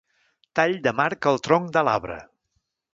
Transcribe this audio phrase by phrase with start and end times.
[0.59, 2.21] Tall de marca al tronc de l'arbre.